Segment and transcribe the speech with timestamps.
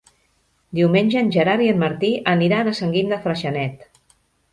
[0.77, 3.85] Diumenge en Gerard i en Martí aniran a Sant Guim de Freixenet.